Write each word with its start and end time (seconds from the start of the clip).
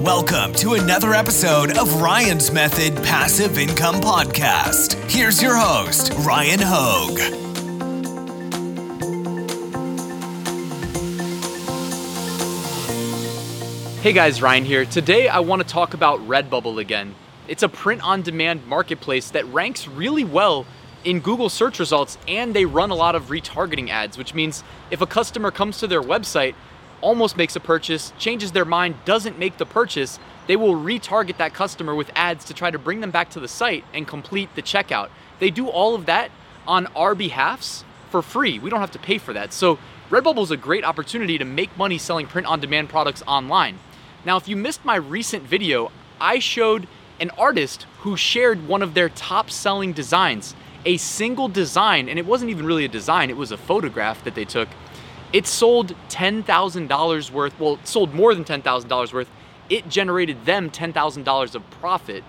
Welcome 0.00 0.54
to 0.54 0.72
another 0.72 1.12
episode 1.12 1.76
of 1.76 2.00
Ryan's 2.00 2.50
Method 2.50 2.96
Passive 3.04 3.58
Income 3.58 3.96
Podcast. 3.96 4.94
Here's 5.10 5.42
your 5.42 5.54
host, 5.54 6.14
Ryan 6.20 6.58
Hogue. 6.62 7.18
Hey 14.00 14.14
guys, 14.14 14.40
Ryan 14.40 14.64
here. 14.64 14.86
Today 14.86 15.28
I 15.28 15.40
want 15.40 15.60
to 15.60 15.68
talk 15.68 15.92
about 15.92 16.26
Redbubble 16.26 16.80
again. 16.80 17.14
It's 17.46 17.62
a 17.62 17.68
print 17.68 18.02
on 18.02 18.22
demand 18.22 18.66
marketplace 18.66 19.30
that 19.32 19.44
ranks 19.52 19.86
really 19.86 20.24
well 20.24 20.64
in 21.04 21.20
Google 21.20 21.50
search 21.50 21.78
results 21.78 22.16
and 22.26 22.54
they 22.54 22.64
run 22.64 22.88
a 22.88 22.94
lot 22.94 23.14
of 23.14 23.24
retargeting 23.24 23.90
ads, 23.90 24.16
which 24.16 24.32
means 24.32 24.64
if 24.90 25.02
a 25.02 25.06
customer 25.06 25.50
comes 25.50 25.76
to 25.80 25.86
their 25.86 26.00
website, 26.00 26.54
almost 27.00 27.36
makes 27.36 27.56
a 27.56 27.60
purchase, 27.60 28.12
changes 28.18 28.52
their 28.52 28.64
mind, 28.64 28.96
doesn't 29.04 29.38
make 29.38 29.58
the 29.58 29.66
purchase, 29.66 30.18
they 30.46 30.56
will 30.56 30.74
retarget 30.74 31.36
that 31.38 31.54
customer 31.54 31.94
with 31.94 32.10
ads 32.14 32.44
to 32.46 32.54
try 32.54 32.70
to 32.70 32.78
bring 32.78 33.00
them 33.00 33.10
back 33.10 33.30
to 33.30 33.40
the 33.40 33.48
site 33.48 33.84
and 33.94 34.06
complete 34.06 34.54
the 34.54 34.62
checkout. 34.62 35.08
They 35.38 35.50
do 35.50 35.68
all 35.68 35.94
of 35.94 36.06
that 36.06 36.30
on 36.66 36.86
our 36.88 37.14
behalfs 37.14 37.84
for 38.10 38.22
free. 38.22 38.58
We 38.58 38.70
don't 38.70 38.80
have 38.80 38.90
to 38.92 38.98
pay 38.98 39.18
for 39.18 39.32
that. 39.32 39.52
So 39.52 39.78
Redbubble 40.10 40.42
is 40.42 40.50
a 40.50 40.56
great 40.56 40.84
opportunity 40.84 41.38
to 41.38 41.44
make 41.44 41.76
money 41.76 41.98
selling 41.98 42.26
print 42.26 42.46
on 42.46 42.60
demand 42.60 42.88
products 42.88 43.22
online. 43.26 43.78
Now, 44.24 44.36
if 44.36 44.48
you 44.48 44.56
missed 44.56 44.84
my 44.84 44.96
recent 44.96 45.44
video, 45.44 45.92
I 46.20 46.40
showed 46.40 46.88
an 47.20 47.30
artist 47.38 47.86
who 48.00 48.16
shared 48.16 48.66
one 48.66 48.82
of 48.82 48.94
their 48.94 49.08
top 49.08 49.50
selling 49.50 49.92
designs 49.92 50.54
a 50.84 50.96
single 50.96 51.48
design, 51.48 52.08
and 52.08 52.18
it 52.18 52.26
wasn't 52.26 52.50
even 52.50 52.64
really 52.64 52.84
a 52.84 52.88
design, 52.88 53.30
it 53.30 53.36
was 53.36 53.52
a 53.52 53.56
photograph 53.56 54.24
that 54.24 54.34
they 54.34 54.44
took. 54.44 54.68
It 55.32 55.46
sold 55.46 55.94
$10,000 56.08 57.30
worth, 57.30 57.60
well, 57.60 57.74
it 57.74 57.86
sold 57.86 58.14
more 58.14 58.34
than 58.34 58.44
$10,000 58.44 59.12
worth. 59.12 59.30
It 59.68 59.88
generated 59.88 60.44
them 60.44 60.70
$10,000 60.70 61.54
of 61.54 61.70
profit. 61.70 62.24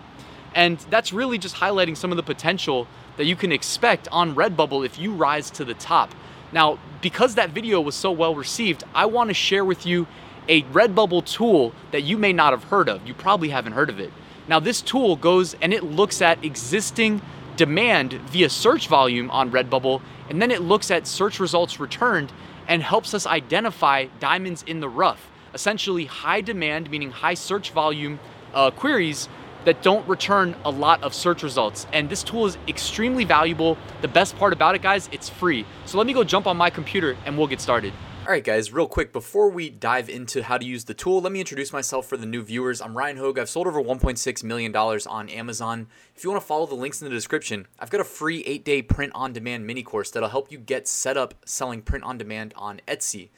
And 0.53 0.77
that's 0.89 1.11
really 1.11 1.37
just 1.37 1.55
highlighting 1.55 1.97
some 1.97 2.11
of 2.11 2.17
the 2.17 2.23
potential 2.23 2.87
that 3.17 3.25
you 3.25 3.35
can 3.35 3.51
expect 3.51 4.07
on 4.11 4.35
Redbubble 4.35 4.85
if 4.85 4.99
you 4.99 5.13
rise 5.13 5.49
to 5.51 5.65
the 5.65 5.73
top. 5.73 6.13
Now, 6.51 6.77
because 7.01 7.35
that 7.35 7.49
video 7.51 7.81
was 7.81 7.95
so 7.95 8.11
well 8.11 8.35
received, 8.35 8.83
I 8.93 9.05
want 9.05 9.29
to 9.29 9.33
share 9.33 9.65
with 9.65 9.85
you 9.85 10.07
a 10.47 10.63
Redbubble 10.63 11.25
tool 11.25 11.73
that 11.91 12.01
you 12.01 12.17
may 12.17 12.33
not 12.33 12.51
have 12.51 12.65
heard 12.65 12.89
of. 12.89 13.07
You 13.07 13.13
probably 13.13 13.49
haven't 13.49 13.73
heard 13.73 13.89
of 13.89 13.99
it. 13.99 14.11
Now, 14.47 14.59
this 14.59 14.81
tool 14.81 15.15
goes 15.15 15.55
and 15.61 15.73
it 15.73 15.83
looks 15.83 16.21
at 16.21 16.43
existing 16.43 17.21
demand 17.55 18.13
via 18.13 18.49
search 18.49 18.87
volume 18.87 19.29
on 19.31 19.51
Redbubble, 19.51 20.01
and 20.29 20.41
then 20.41 20.51
it 20.51 20.61
looks 20.61 20.91
at 20.91 21.07
search 21.07 21.39
results 21.39 21.79
returned 21.79 22.31
and 22.71 22.81
helps 22.81 23.13
us 23.13 23.27
identify 23.27 24.05
diamonds 24.21 24.63
in 24.65 24.79
the 24.79 24.87
rough. 24.87 25.29
Essentially, 25.53 26.05
high 26.05 26.39
demand, 26.39 26.89
meaning 26.89 27.11
high 27.11 27.33
search 27.33 27.71
volume 27.71 28.17
uh, 28.53 28.71
queries 28.71 29.27
that 29.65 29.81
don't 29.81 30.07
return 30.07 30.55
a 30.63 30.71
lot 30.71 31.03
of 31.03 31.13
search 31.13 31.43
results. 31.43 31.85
And 31.91 32.09
this 32.09 32.23
tool 32.23 32.45
is 32.45 32.57
extremely 32.69 33.25
valuable. 33.25 33.77
The 33.99 34.07
best 34.07 34.37
part 34.37 34.53
about 34.53 34.75
it, 34.75 34.81
guys, 34.81 35.09
it's 35.11 35.27
free. 35.27 35.65
So 35.85 35.97
let 35.97 36.07
me 36.07 36.13
go 36.13 36.23
jump 36.23 36.47
on 36.47 36.55
my 36.55 36.69
computer 36.69 37.17
and 37.25 37.37
we'll 37.37 37.47
get 37.47 37.59
started. 37.59 37.91
All 38.21 38.27
right, 38.27 38.43
guys, 38.43 38.71
real 38.71 38.87
quick, 38.87 39.11
before 39.11 39.49
we 39.49 39.71
dive 39.71 40.07
into 40.07 40.43
how 40.43 40.59
to 40.59 40.63
use 40.63 40.83
the 40.83 40.93
tool, 40.93 41.21
let 41.21 41.31
me 41.31 41.39
introduce 41.39 41.73
myself 41.73 42.05
for 42.05 42.17
the 42.17 42.27
new 42.27 42.43
viewers. 42.43 42.79
I'm 42.79 42.95
Ryan 42.95 43.17
Hogue. 43.17 43.39
I've 43.39 43.49
sold 43.49 43.65
over 43.65 43.81
$1.6 43.81 44.43
million 44.43 44.75
on 44.75 45.27
Amazon. 45.27 45.87
If 46.15 46.23
you 46.23 46.29
want 46.29 46.39
to 46.39 46.45
follow 46.45 46.67
the 46.67 46.75
links 46.75 47.01
in 47.01 47.09
the 47.09 47.15
description, 47.15 47.67
I've 47.79 47.89
got 47.89 47.99
a 47.99 48.03
free 48.03 48.43
eight 48.45 48.63
day 48.63 48.83
print 48.83 49.11
on 49.15 49.33
demand 49.33 49.65
mini 49.65 49.81
course 49.81 50.11
that'll 50.11 50.29
help 50.29 50.51
you 50.51 50.59
get 50.59 50.87
set 50.87 51.17
up 51.17 51.33
selling 51.45 51.81
print 51.81 52.03
on 52.03 52.19
demand 52.19 52.53
on 52.55 52.79
Etsy. 52.87 53.29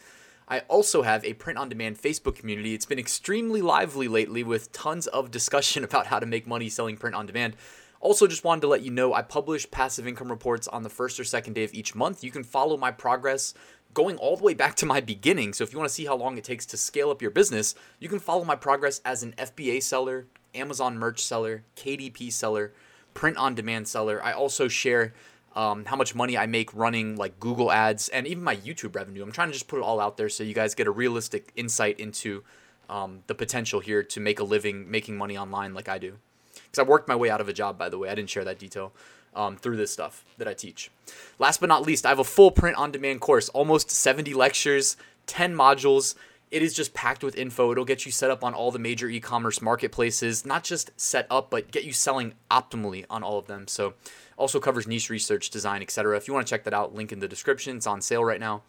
I 0.50 0.59
also 0.67 1.03
have 1.03 1.23
a 1.23 1.34
print 1.34 1.58
on 1.58 1.70
demand 1.70 1.97
Facebook 1.97 2.36
community. 2.36 2.73
It's 2.73 2.86
been 2.86 3.00
extremely 3.00 3.62
lively 3.62 4.09
lately 4.09 4.44
with 4.44 4.73
tons 4.73 5.08
of 5.08 5.31
discussion 5.31 5.84
about 5.86 6.08
how 6.08 6.20
to 6.20 6.25
make 6.25 6.45
money 6.45 6.68
selling 6.68 6.97
print 6.97 7.16
on 7.16 7.25
demand. 7.25 7.56
Also, 8.03 8.28
just 8.28 8.44
wanted 8.44 8.59
to 8.59 8.68
let 8.68 8.81
you 8.81 8.92
know 8.92 9.14
I 9.14 9.22
publish 9.22 9.72
passive 9.72 10.06
income 10.06 10.30
reports 10.30 10.68
on 10.68 10.84
the 10.84 10.90
first 10.90 11.22
or 11.22 11.23
second 11.23 11.53
day 11.53 11.63
of 11.63 11.74
each 11.74 11.96
month. 11.96 12.22
You 12.22 12.31
can 12.31 12.44
follow 12.44 12.75
my 12.75 12.91
progress 12.91 13.53
going 13.94 14.18
all 14.18 14.38
the 14.38 14.44
way 14.44 14.54
back 14.54 14.76
to 14.76 14.86
my 14.86 15.00
beginning. 15.00 15.54
So 15.54 15.64
if 15.64 15.72
you 15.72 15.80
want 15.80 15.90
to 15.90 15.94
see 15.94 16.06
how 16.06 16.16
long 16.16 16.38
it 16.38 16.44
takes 16.44 16.66
to 16.68 16.78
scale 16.78 17.09
up 17.09 17.22
your 17.22 17.31
business, 17.31 17.76
you 18.00 18.09
can 18.09 18.20
follow 18.20 18.44
my 18.44 18.56
progress 18.56 19.02
as 19.06 19.24
an 19.24 19.34
FBA 19.38 19.84
seller, 19.84 20.28
Amazon 20.56 20.98
merch 20.98 21.24
seller, 21.24 21.64
KDP 21.76 22.32
seller, 22.32 22.74
print 23.14 23.38
on 23.38 23.56
demand 23.56 23.88
seller. 23.88 24.22
I 24.24 24.34
also 24.34 24.68
share 24.68 25.14
um, 25.56 25.86
how 25.86 25.96
much 25.96 26.16
money 26.16 26.38
I 26.38 26.46
make 26.46 26.74
running 26.74 27.16
like 27.16 27.40
Google 27.40 27.72
ads 27.72 28.09
and 28.09 28.26
even 28.28 28.44
my 28.44 28.56
YouTube 28.56 28.96
revenue. 28.96 29.22
I'm 29.24 29.32
trying 29.32 29.50
to 29.50 29.53
just 29.53 29.68
put 29.68 29.78
it 29.78 29.84
all 29.84 30.00
out 30.00 30.18
there 30.18 30.30
so 30.30 30.44
you 30.44 30.53
guys 30.53 30.74
get 30.76 30.88
a 30.88 30.92
realistic 30.92 31.52
insight 31.56 32.00
into 32.00 32.44
um, 32.90 33.24
the 33.28 33.36
potential 33.36 33.80
here 33.80 34.03
to 34.03 34.20
make 34.20 34.40
a 34.40 34.44
living 34.44 34.90
making 34.90 35.18
money 35.18 35.38
online 35.38 35.74
like 35.74 35.88
I 35.88 35.98
do. 35.98 36.18
Because 36.53 36.80
I 36.80 36.84
worked 36.84 37.08
my 37.08 37.16
way 37.16 37.30
out 37.30 37.42
of 37.42 37.48
a 37.48 37.53
job, 37.53 37.78
by 37.78 37.90
the 37.90 37.98
way. 37.98 38.09
I 38.09 38.16
didn't 38.16 38.30
share 38.30 38.44
that 38.46 38.59
detail 38.59 38.94
um, 39.36 39.58
through 39.58 39.78
this 39.78 39.92
stuff 39.92 40.24
that 40.38 40.48
I 40.48 40.54
teach. 40.54 40.92
Last 41.40 41.60
but 41.60 41.70
not 41.70 41.84
least, 41.84 42.06
I 42.06 42.10
have 42.10 42.20
a 42.20 42.24
full 42.24 42.52
print 42.52 42.78
on 42.78 42.92
demand 42.92 43.22
course, 43.22 43.50
almost 43.50 43.92
70 43.92 44.34
lectures, 44.34 44.98
10 45.28 45.56
modules. 45.56 46.16
It 46.52 46.62
is 46.62 46.74
just 46.74 46.94
packed 46.94 47.24
with 47.24 47.36
info. 47.36 47.72
It'll 47.72 47.86
get 47.86 48.06
you 48.06 48.12
set 48.12 48.30
up 48.30 48.44
on 48.44 48.54
all 48.54 48.72
the 48.72 48.80
major 48.80 49.10
e 49.10 49.20
commerce 49.20 49.62
marketplaces, 49.62 50.46
not 50.46 50.64
just 50.64 50.92
set 50.98 51.26
up, 51.30 51.50
but 51.50 51.72
get 51.72 51.84
you 51.84 51.94
selling 51.94 52.34
optimally 52.52 53.06
on 53.10 53.24
all 53.24 53.40
of 53.40 53.48
them. 53.48 53.68
So, 53.68 53.96
also 54.38 54.60
covers 54.60 54.88
niche 54.88 55.10
research, 55.10 55.50
design, 55.50 55.82
etc. 55.82 56.16
If 56.18 56.28
you 56.28 56.34
want 56.34 56.46
to 56.46 56.50
check 56.50 56.64
that 56.66 56.74
out, 56.74 56.94
link 56.94 57.12
in 57.12 57.20
the 57.20 57.28
description. 57.28 57.78
It's 57.78 57.88
on 57.88 58.02
sale 58.02 58.24
right 58.24 58.40
now. 58.40 58.62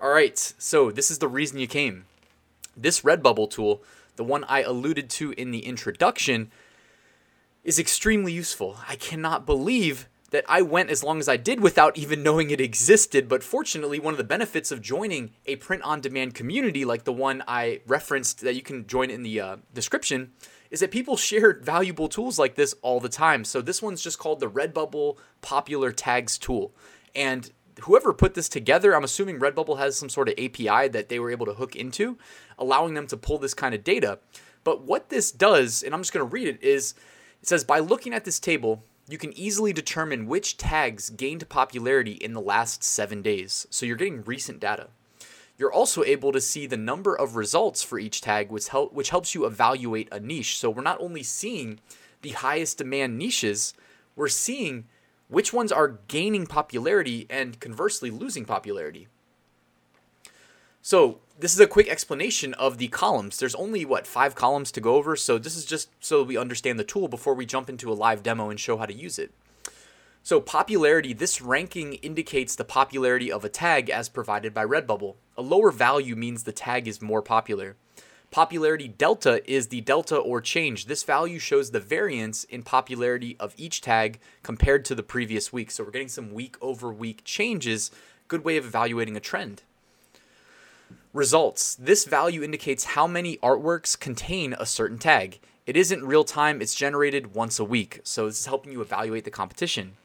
All 0.00 0.10
right, 0.10 0.38
so 0.38 0.90
this 0.90 1.10
is 1.10 1.18
the 1.18 1.28
reason 1.28 1.58
you 1.58 1.66
came. 1.66 2.04
This 2.76 3.00
Redbubble 3.00 3.50
tool, 3.50 3.82
the 4.16 4.24
one 4.24 4.44
I 4.44 4.62
alluded 4.62 5.10
to 5.10 5.32
in 5.32 5.50
the 5.50 5.66
introduction, 5.66 6.52
is 7.68 7.78
extremely 7.78 8.32
useful. 8.32 8.78
I 8.88 8.96
cannot 8.96 9.44
believe 9.44 10.08
that 10.30 10.46
I 10.48 10.62
went 10.62 10.88
as 10.88 11.04
long 11.04 11.18
as 11.18 11.28
I 11.28 11.36
did 11.36 11.60
without 11.60 11.98
even 11.98 12.22
knowing 12.22 12.48
it 12.48 12.62
existed. 12.62 13.28
But 13.28 13.42
fortunately, 13.42 14.00
one 14.00 14.14
of 14.14 14.18
the 14.18 14.24
benefits 14.24 14.72
of 14.72 14.80
joining 14.80 15.32
a 15.44 15.56
print 15.56 15.82
on 15.82 16.00
demand 16.00 16.34
community 16.34 16.86
like 16.86 17.04
the 17.04 17.12
one 17.12 17.44
I 17.46 17.82
referenced 17.86 18.40
that 18.40 18.54
you 18.54 18.62
can 18.62 18.86
join 18.86 19.10
in 19.10 19.22
the 19.22 19.38
uh, 19.38 19.56
description 19.74 20.32
is 20.70 20.80
that 20.80 20.90
people 20.90 21.18
share 21.18 21.60
valuable 21.60 22.08
tools 22.08 22.38
like 22.38 22.54
this 22.54 22.74
all 22.80 23.00
the 23.00 23.08
time. 23.10 23.44
So 23.44 23.60
this 23.60 23.82
one's 23.82 24.00
just 24.00 24.18
called 24.18 24.40
the 24.40 24.48
Redbubble 24.48 25.18
Popular 25.42 25.92
Tags 25.92 26.38
Tool. 26.38 26.72
And 27.14 27.52
whoever 27.82 28.14
put 28.14 28.32
this 28.32 28.48
together, 28.48 28.96
I'm 28.96 29.04
assuming 29.04 29.40
Redbubble 29.40 29.76
has 29.76 29.94
some 29.94 30.08
sort 30.08 30.30
of 30.30 30.34
API 30.38 30.88
that 30.88 31.10
they 31.10 31.18
were 31.18 31.30
able 31.30 31.44
to 31.44 31.54
hook 31.54 31.76
into, 31.76 32.16
allowing 32.58 32.94
them 32.94 33.06
to 33.08 33.18
pull 33.18 33.36
this 33.36 33.52
kind 33.52 33.74
of 33.74 33.84
data. 33.84 34.20
But 34.64 34.84
what 34.84 35.10
this 35.10 35.30
does, 35.30 35.82
and 35.82 35.92
I'm 35.92 36.00
just 36.00 36.14
going 36.14 36.26
to 36.26 36.32
read 36.32 36.48
it, 36.48 36.62
is 36.62 36.94
it 37.48 37.56
says 37.56 37.64
by 37.64 37.78
looking 37.78 38.12
at 38.12 38.26
this 38.26 38.38
table, 38.38 38.84
you 39.08 39.16
can 39.16 39.32
easily 39.32 39.72
determine 39.72 40.26
which 40.26 40.58
tags 40.58 41.08
gained 41.08 41.48
popularity 41.48 42.12
in 42.12 42.34
the 42.34 42.42
last 42.42 42.84
seven 42.84 43.22
days. 43.22 43.66
So 43.70 43.86
you're 43.86 43.96
getting 43.96 44.22
recent 44.24 44.60
data. 44.60 44.88
You're 45.56 45.72
also 45.72 46.04
able 46.04 46.30
to 46.32 46.42
see 46.42 46.66
the 46.66 46.76
number 46.76 47.18
of 47.18 47.36
results 47.36 47.82
for 47.82 47.98
each 47.98 48.20
tag, 48.20 48.50
which, 48.50 48.68
help, 48.68 48.92
which 48.92 49.08
helps 49.08 49.34
you 49.34 49.46
evaluate 49.46 50.10
a 50.12 50.20
niche. 50.20 50.58
So 50.58 50.68
we're 50.68 50.82
not 50.82 51.00
only 51.00 51.22
seeing 51.22 51.80
the 52.20 52.32
highest 52.32 52.76
demand 52.76 53.16
niches, 53.16 53.72
we're 54.14 54.28
seeing 54.28 54.84
which 55.28 55.50
ones 55.50 55.72
are 55.72 56.00
gaining 56.06 56.46
popularity 56.46 57.26
and 57.30 57.58
conversely 57.60 58.10
losing 58.10 58.44
popularity. 58.44 59.08
So 60.82 61.20
this 61.38 61.54
is 61.54 61.60
a 61.60 61.66
quick 61.68 61.88
explanation 61.88 62.52
of 62.54 62.78
the 62.78 62.88
columns. 62.88 63.38
There's 63.38 63.54
only, 63.54 63.84
what, 63.84 64.08
five 64.08 64.34
columns 64.34 64.72
to 64.72 64.80
go 64.80 64.96
over, 64.96 65.14
so 65.14 65.38
this 65.38 65.56
is 65.56 65.64
just 65.64 65.88
so 66.00 66.24
we 66.24 66.36
understand 66.36 66.80
the 66.80 66.84
tool 66.84 67.06
before 67.06 67.34
we 67.34 67.46
jump 67.46 67.70
into 67.70 67.92
a 67.92 67.94
live 67.94 68.24
demo 68.24 68.50
and 68.50 68.58
show 68.58 68.76
how 68.76 68.86
to 68.86 68.94
use 68.94 69.18
it. 69.18 69.32
So 70.24 70.40
popularity, 70.40 71.12
this 71.12 71.40
ranking 71.40 71.94
indicates 71.94 72.56
the 72.56 72.64
popularity 72.64 73.30
of 73.30 73.44
a 73.44 73.48
tag 73.48 73.88
as 73.88 74.08
provided 74.08 74.52
by 74.52 74.64
Redbubble. 74.64 75.14
A 75.36 75.42
lower 75.42 75.70
value 75.70 76.16
means 76.16 76.42
the 76.42 76.52
tag 76.52 76.88
is 76.88 77.00
more 77.00 77.22
popular. 77.22 77.76
Popularity 78.30 78.88
delta 78.88 79.40
is 79.50 79.68
the 79.68 79.80
delta 79.80 80.16
or 80.16 80.40
change. 80.40 80.84
This 80.86 81.04
value 81.04 81.38
shows 81.38 81.70
the 81.70 81.80
variance 81.80 82.44
in 82.44 82.62
popularity 82.62 83.36
of 83.38 83.54
each 83.56 83.80
tag 83.80 84.18
compared 84.42 84.84
to 84.86 84.94
the 84.94 85.02
previous 85.04 85.52
week. 85.52 85.70
So 85.70 85.84
we're 85.84 85.92
getting 85.92 86.08
some 86.08 86.34
week 86.34 86.56
over 86.60 86.92
week 86.92 87.22
changes. 87.24 87.90
Good 88.26 88.44
way 88.44 88.58
of 88.58 88.66
evaluating 88.66 89.16
a 89.16 89.20
trend. 89.20 89.62
Results. 91.18 91.74
This 91.74 92.04
value 92.04 92.44
indicates 92.44 92.94
how 92.94 93.08
many 93.08 93.38
artworks 93.38 93.98
contain 93.98 94.52
a 94.52 94.64
certain 94.64 94.98
tag. 94.98 95.40
It 95.66 95.76
isn't 95.76 96.04
real 96.04 96.22
time, 96.22 96.62
it's 96.62 96.76
generated 96.76 97.34
once 97.34 97.58
a 97.58 97.64
week. 97.64 97.98
So 98.04 98.26
this 98.26 98.38
is 98.38 98.46
helping 98.46 98.70
you 98.70 98.80
evaluate 98.82 99.24
the 99.24 99.32
competition. 99.32 99.96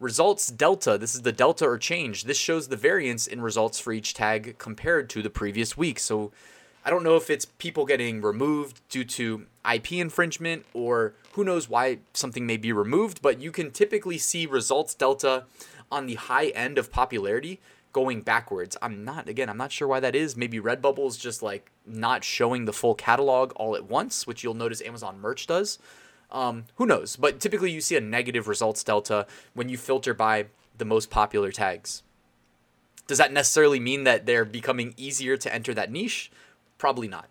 Results 0.00 0.48
delta. 0.48 0.98
This 0.98 1.14
is 1.14 1.22
the 1.22 1.30
delta 1.30 1.64
or 1.64 1.78
change. 1.78 2.24
This 2.24 2.38
shows 2.38 2.66
the 2.66 2.76
variance 2.76 3.28
in 3.28 3.40
results 3.40 3.78
for 3.78 3.92
each 3.92 4.14
tag 4.14 4.56
compared 4.58 5.08
to 5.10 5.22
the 5.22 5.30
previous 5.30 5.76
week. 5.76 6.00
So 6.00 6.32
I 6.84 6.90
don't 6.90 7.04
know 7.04 7.14
if 7.14 7.30
it's 7.30 7.44
people 7.44 7.86
getting 7.86 8.20
removed 8.20 8.80
due 8.88 9.04
to 9.04 9.46
IP 9.72 9.92
infringement 9.92 10.66
or 10.74 11.14
who 11.34 11.44
knows 11.44 11.68
why 11.68 11.98
something 12.14 12.44
may 12.44 12.56
be 12.56 12.72
removed, 12.72 13.22
but 13.22 13.40
you 13.40 13.52
can 13.52 13.70
typically 13.70 14.18
see 14.18 14.44
results 14.44 14.92
delta 14.96 15.44
on 15.88 16.06
the 16.06 16.16
high 16.16 16.48
end 16.48 16.78
of 16.78 16.90
popularity 16.90 17.60
going 17.92 18.22
backwards. 18.22 18.76
I'm 18.82 19.04
not 19.04 19.28
again, 19.28 19.48
I'm 19.48 19.56
not 19.56 19.72
sure 19.72 19.88
why 19.88 20.00
that 20.00 20.14
is. 20.14 20.36
Maybe 20.36 20.60
Redbubble's 20.60 21.16
just 21.16 21.42
like 21.42 21.70
not 21.86 22.24
showing 22.24 22.64
the 22.64 22.72
full 22.72 22.94
catalog 22.94 23.52
all 23.56 23.76
at 23.76 23.88
once, 23.88 24.26
which 24.26 24.42
you'll 24.42 24.54
notice 24.54 24.82
Amazon 24.82 25.20
merch 25.20 25.46
does. 25.46 25.78
Um, 26.30 26.64
who 26.76 26.86
knows? 26.86 27.16
But 27.16 27.40
typically 27.40 27.70
you 27.70 27.80
see 27.80 27.96
a 27.96 28.00
negative 28.00 28.48
results 28.48 28.84
delta 28.84 29.26
when 29.54 29.68
you 29.68 29.78
filter 29.78 30.12
by 30.12 30.46
the 30.76 30.84
most 30.84 31.10
popular 31.10 31.50
tags. 31.50 32.02
Does 33.06 33.18
that 33.18 33.32
necessarily 33.32 33.80
mean 33.80 34.04
that 34.04 34.26
they're 34.26 34.44
becoming 34.44 34.92
easier 34.96 35.36
to 35.38 35.52
enter 35.52 35.72
that 35.74 35.90
niche? 35.90 36.30
Probably 36.76 37.08
not. 37.08 37.28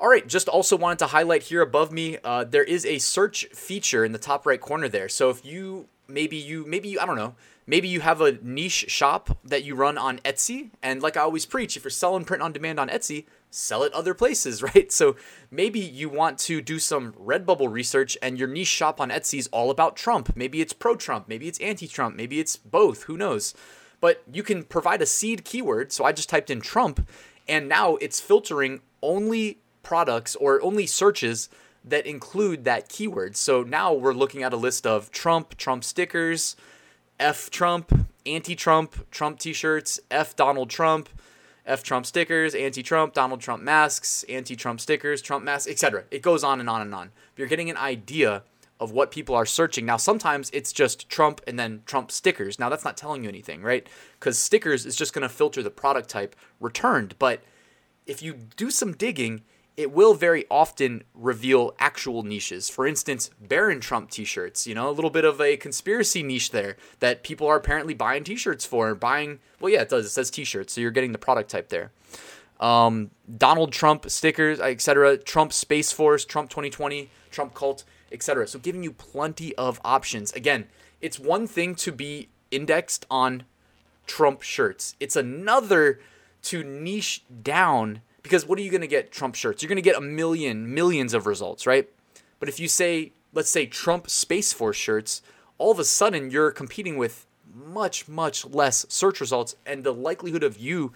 All 0.00 0.08
right, 0.08 0.26
just 0.26 0.48
also 0.48 0.76
wanted 0.76 0.98
to 1.00 1.08
highlight 1.08 1.44
here 1.44 1.60
above 1.60 1.92
me, 1.92 2.16
uh, 2.24 2.44
there 2.44 2.64
is 2.64 2.86
a 2.86 2.98
search 2.98 3.44
feature 3.52 4.04
in 4.04 4.12
the 4.12 4.18
top 4.18 4.46
right 4.46 4.60
corner 4.60 4.88
there. 4.88 5.10
So 5.10 5.28
if 5.28 5.44
you 5.44 5.88
maybe 6.10 6.36
you 6.36 6.64
maybe 6.66 6.88
you 6.88 7.00
I 7.00 7.06
don't 7.06 7.16
know 7.16 7.34
maybe 7.70 7.86
you 7.86 8.00
have 8.00 8.20
a 8.20 8.32
niche 8.42 8.86
shop 8.88 9.38
that 9.44 9.62
you 9.62 9.76
run 9.76 9.96
on 9.96 10.18
Etsy, 10.18 10.70
and 10.82 11.00
like 11.00 11.16
I 11.16 11.20
always 11.20 11.46
preach, 11.46 11.76
if 11.76 11.84
you're 11.84 11.90
selling 11.90 12.24
print 12.24 12.42
on 12.42 12.52
demand 12.52 12.80
on 12.80 12.88
Etsy, 12.88 13.26
sell 13.48 13.84
it 13.84 13.92
other 13.92 14.12
places, 14.12 14.60
right? 14.74 14.90
So 14.90 15.14
maybe 15.50 15.78
you 15.78 16.08
want 16.08 16.38
to 16.40 16.60
do 16.60 16.80
some 16.80 17.12
Redbubble 17.12 17.70
research, 17.70 18.18
and 18.20 18.38
your 18.38 18.48
niche 18.48 18.66
shop 18.66 19.00
on 19.00 19.10
Etsy 19.10 19.38
is 19.38 19.48
all 19.52 19.70
about 19.70 19.96
Trump. 19.96 20.36
Maybe 20.36 20.60
it's 20.60 20.72
pro 20.72 20.96
Trump, 20.96 21.28
maybe 21.28 21.46
it's 21.46 21.60
anti 21.60 21.86
Trump, 21.86 22.16
maybe 22.16 22.40
it's 22.40 22.56
both. 22.56 23.04
Who 23.04 23.16
knows? 23.16 23.54
But 24.00 24.22
you 24.32 24.42
can 24.42 24.64
provide 24.64 25.00
a 25.00 25.06
seed 25.06 25.44
keyword. 25.44 25.92
So 25.92 26.04
I 26.04 26.12
just 26.12 26.28
typed 26.28 26.50
in 26.50 26.60
Trump, 26.60 27.08
and 27.48 27.68
now 27.68 27.96
it's 27.96 28.18
filtering 28.20 28.80
only 29.02 29.58
products 29.82 30.34
or 30.36 30.60
only 30.62 30.86
searches 30.86 31.48
that 31.84 32.06
include 32.06 32.64
that 32.64 32.88
keyword. 32.88 33.36
So 33.36 33.62
now 33.62 33.92
we're 33.92 34.12
looking 34.12 34.42
at 34.42 34.52
a 34.52 34.56
list 34.56 34.86
of 34.86 35.10
Trump, 35.10 35.56
Trump 35.56 35.84
stickers, 35.84 36.56
F 37.18 37.50
Trump, 37.50 38.06
anti 38.26 38.54
Trump, 38.54 39.10
Trump 39.10 39.38
t 39.38 39.52
shirts, 39.52 40.00
F 40.10 40.36
Donald 40.36 40.70
Trump, 40.70 41.08
F 41.66 41.82
Trump 41.82 42.06
stickers, 42.06 42.54
anti 42.54 42.82
Trump, 42.82 43.14
Donald 43.14 43.40
Trump 43.40 43.62
masks, 43.62 44.24
anti 44.28 44.56
Trump 44.56 44.80
stickers, 44.80 45.22
Trump 45.22 45.44
masks, 45.44 45.70
etc. 45.70 46.04
It 46.10 46.22
goes 46.22 46.44
on 46.44 46.60
and 46.60 46.68
on 46.68 46.82
and 46.82 46.94
on. 46.94 47.12
You're 47.36 47.48
getting 47.48 47.70
an 47.70 47.76
idea 47.76 48.42
of 48.80 48.92
what 48.92 49.10
people 49.10 49.34
are 49.34 49.46
searching. 49.46 49.84
Now, 49.84 49.98
sometimes 49.98 50.50
it's 50.54 50.72
just 50.72 51.08
Trump 51.10 51.42
and 51.46 51.58
then 51.58 51.82
Trump 51.84 52.10
stickers. 52.10 52.58
Now, 52.58 52.70
that's 52.70 52.84
not 52.84 52.96
telling 52.96 53.22
you 53.22 53.28
anything, 53.28 53.60
right? 53.62 53.86
Because 54.18 54.38
stickers 54.38 54.86
is 54.86 54.96
just 54.96 55.12
going 55.12 55.22
to 55.22 55.28
filter 55.28 55.62
the 55.62 55.70
product 55.70 56.08
type 56.08 56.34
returned. 56.60 57.14
But 57.18 57.42
if 58.06 58.22
you 58.22 58.32
do 58.56 58.70
some 58.70 58.94
digging, 58.94 59.42
it 59.76 59.92
will 59.92 60.14
very 60.14 60.44
often 60.50 61.04
reveal 61.14 61.74
actual 61.78 62.22
niches. 62.22 62.68
For 62.68 62.86
instance, 62.86 63.30
Barron 63.40 63.80
Trump 63.80 64.10
t-shirts, 64.10 64.66
you 64.66 64.74
know, 64.74 64.88
a 64.88 64.92
little 64.92 65.10
bit 65.10 65.24
of 65.24 65.40
a 65.40 65.56
conspiracy 65.56 66.22
niche 66.22 66.50
there 66.50 66.76
that 66.98 67.22
people 67.22 67.46
are 67.46 67.56
apparently 67.56 67.94
buying 67.94 68.24
t-shirts 68.24 68.64
for, 68.64 68.94
buying, 68.94 69.38
well, 69.60 69.72
yeah, 69.72 69.82
it 69.82 69.88
does. 69.88 70.06
It 70.06 70.10
says 70.10 70.30
t-shirts, 70.30 70.74
so 70.74 70.80
you're 70.80 70.90
getting 70.90 71.12
the 71.12 71.18
product 71.18 71.50
type 71.50 71.68
there. 71.68 71.92
Um, 72.60 73.10
Donald 73.38 73.72
Trump 73.72 74.10
stickers, 74.10 74.60
etc. 74.60 75.16
Trump 75.16 75.52
Space 75.52 75.92
Force, 75.92 76.24
Trump 76.24 76.50
2020, 76.50 77.10
Trump 77.30 77.54
Cult, 77.54 77.84
etc. 78.12 78.46
So 78.46 78.58
giving 78.58 78.82
you 78.82 78.92
plenty 78.92 79.54
of 79.56 79.80
options. 79.82 80.32
Again, 80.32 80.66
it's 81.00 81.18
one 81.18 81.46
thing 81.46 81.74
to 81.76 81.92
be 81.92 82.28
indexed 82.50 83.06
on 83.10 83.44
Trump 84.06 84.42
shirts. 84.42 84.94
It's 85.00 85.16
another 85.16 86.00
to 86.42 86.62
niche 86.62 87.24
down 87.42 88.02
because 88.22 88.46
what 88.46 88.58
are 88.58 88.62
you 88.62 88.70
going 88.70 88.80
to 88.80 88.86
get 88.86 89.12
Trump 89.12 89.34
shirts? 89.34 89.62
You're 89.62 89.68
going 89.68 89.76
to 89.76 89.82
get 89.82 89.96
a 89.96 90.00
million, 90.00 90.72
millions 90.74 91.14
of 91.14 91.26
results, 91.26 91.66
right? 91.66 91.88
But 92.38 92.48
if 92.48 92.58
you 92.60 92.68
say, 92.68 93.12
let's 93.32 93.50
say 93.50 93.66
Trump 93.66 94.08
Space 94.10 94.52
Force 94.52 94.76
shirts, 94.76 95.22
all 95.58 95.70
of 95.70 95.78
a 95.78 95.84
sudden 95.84 96.30
you're 96.30 96.50
competing 96.50 96.96
with 96.96 97.26
much, 97.52 98.08
much 98.08 98.46
less 98.46 98.86
search 98.88 99.20
results 99.20 99.56
and 99.66 99.84
the 99.84 99.92
likelihood 99.92 100.42
of 100.42 100.58
you 100.58 100.92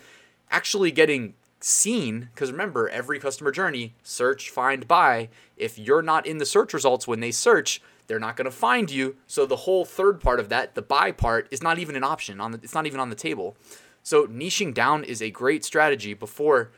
actually 0.50 0.90
getting 0.90 1.34
seen 1.60 2.28
because 2.34 2.52
remember 2.52 2.90
every 2.90 3.18
customer 3.18 3.50
journey 3.50 3.94
search 4.02 4.50
find 4.50 4.86
buy 4.86 5.30
if 5.56 5.78
you're 5.78 6.02
not 6.02 6.26
in 6.26 6.36
the 6.36 6.44
search 6.44 6.74
results 6.74 7.08
when 7.08 7.20
they 7.20 7.30
search 7.30 7.80
they're 8.06 8.18
not 8.18 8.36
going 8.36 8.44
to 8.44 8.50
find 8.50 8.90
you 8.90 9.16
so 9.26 9.46
the 9.46 9.56
whole 9.56 9.86
third 9.86 10.20
part 10.20 10.38
of 10.38 10.50
that 10.50 10.74
the 10.74 10.82
buy 10.82 11.10
part 11.10 11.48
is 11.50 11.62
not 11.62 11.78
even 11.78 11.96
an 11.96 12.04
option 12.04 12.38
on 12.38 12.52
the, 12.52 12.60
it's 12.62 12.74
not 12.74 12.86
even 12.86 13.00
on 13.00 13.08
the 13.08 13.16
table 13.16 13.56
so 14.02 14.26
niching 14.26 14.74
down 14.74 15.02
is 15.02 15.22
a 15.22 15.30
great 15.30 15.64
strategy 15.64 16.12
before 16.12 16.70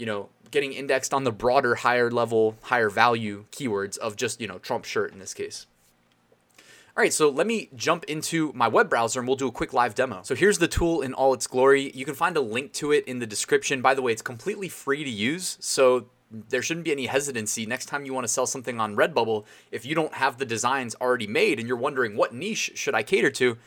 you 0.00 0.06
know, 0.06 0.30
getting 0.50 0.72
indexed 0.72 1.12
on 1.12 1.24
the 1.24 1.30
broader, 1.30 1.74
higher 1.74 2.10
level, 2.10 2.56
higher 2.62 2.88
value 2.88 3.44
keywords 3.52 3.98
of 3.98 4.16
just, 4.16 4.40
you 4.40 4.48
know, 4.48 4.58
Trump 4.58 4.86
shirt 4.86 5.12
in 5.12 5.18
this 5.18 5.34
case. 5.34 5.66
All 6.56 7.02
right, 7.02 7.12
so 7.12 7.28
let 7.28 7.46
me 7.46 7.68
jump 7.76 8.04
into 8.04 8.50
my 8.54 8.66
web 8.66 8.88
browser 8.88 9.20
and 9.20 9.28
we'll 9.28 9.36
do 9.36 9.46
a 9.46 9.52
quick 9.52 9.74
live 9.74 9.94
demo. 9.94 10.20
So 10.22 10.34
here's 10.34 10.56
the 10.56 10.68
tool 10.68 11.02
in 11.02 11.12
all 11.12 11.34
its 11.34 11.46
glory. 11.46 11.92
You 11.94 12.06
can 12.06 12.14
find 12.14 12.34
a 12.38 12.40
link 12.40 12.72
to 12.74 12.92
it 12.92 13.04
in 13.06 13.18
the 13.18 13.26
description. 13.26 13.82
By 13.82 13.92
the 13.92 14.00
way, 14.00 14.10
it's 14.10 14.22
completely 14.22 14.70
free 14.70 15.04
to 15.04 15.10
use, 15.10 15.58
so 15.60 16.06
there 16.30 16.62
shouldn't 16.62 16.84
be 16.84 16.92
any 16.92 17.04
hesitancy 17.04 17.66
next 17.66 17.86
time 17.86 18.06
you 18.06 18.14
want 18.14 18.24
to 18.24 18.32
sell 18.32 18.46
something 18.46 18.80
on 18.80 18.96
Redbubble. 18.96 19.44
If 19.70 19.84
you 19.84 19.94
don't 19.94 20.14
have 20.14 20.38
the 20.38 20.46
designs 20.46 20.94
already 20.94 21.26
made 21.26 21.58
and 21.58 21.68
you're 21.68 21.76
wondering 21.76 22.16
what 22.16 22.32
niche 22.32 22.72
should 22.74 22.94
I 22.94 23.02
cater 23.02 23.30
to, 23.32 23.58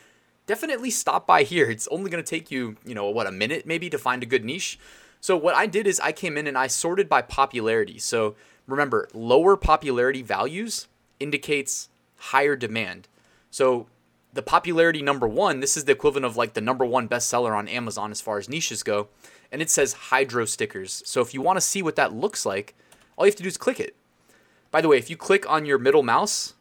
definitely 0.46 0.90
stop 0.90 1.28
by 1.28 1.44
here. 1.44 1.70
It's 1.70 1.86
only 1.88 2.10
going 2.10 2.22
to 2.22 2.28
take 2.28 2.50
you, 2.50 2.76
you 2.84 2.96
know, 2.96 3.08
what, 3.08 3.28
a 3.28 3.32
minute 3.32 3.66
maybe 3.66 3.88
to 3.90 3.98
find 3.98 4.22
a 4.24 4.26
good 4.26 4.44
niche. 4.44 4.80
So 5.24 5.38
what 5.38 5.54
I 5.54 5.64
did 5.64 5.86
is 5.86 6.00
I 6.00 6.12
came 6.12 6.36
in 6.36 6.46
and 6.46 6.58
I 6.58 6.66
sorted 6.66 7.08
by 7.08 7.22
popularity. 7.22 7.98
So 7.98 8.34
remember, 8.66 9.08
lower 9.14 9.56
popularity 9.56 10.20
values 10.20 10.86
indicates 11.18 11.88
higher 12.16 12.56
demand. 12.56 13.08
So 13.50 13.86
the 14.34 14.42
popularity 14.42 15.00
number 15.00 15.26
one, 15.26 15.60
this 15.60 15.78
is 15.78 15.86
the 15.86 15.92
equivalent 15.92 16.26
of 16.26 16.36
like 16.36 16.52
the 16.52 16.60
number 16.60 16.84
one 16.84 17.08
bestseller 17.08 17.56
on 17.56 17.68
Amazon 17.68 18.10
as 18.10 18.20
far 18.20 18.36
as 18.36 18.50
niches 18.50 18.82
go. 18.82 19.08
And 19.50 19.62
it 19.62 19.70
says 19.70 19.94
hydro 19.94 20.44
stickers. 20.44 21.02
So 21.06 21.22
if 21.22 21.32
you 21.32 21.40
want 21.40 21.56
to 21.56 21.62
see 21.62 21.80
what 21.80 21.96
that 21.96 22.12
looks 22.12 22.44
like, 22.44 22.74
all 23.16 23.24
you 23.24 23.30
have 23.30 23.36
to 23.36 23.42
do 23.42 23.48
is 23.48 23.56
click 23.56 23.80
it. 23.80 23.96
By 24.70 24.82
the 24.82 24.88
way, 24.88 24.98
if 24.98 25.08
you 25.08 25.16
click 25.16 25.48
on 25.48 25.64
your 25.64 25.78
middle 25.78 26.02
mouse, 26.02 26.52